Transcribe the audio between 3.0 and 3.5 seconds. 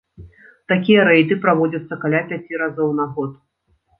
на год.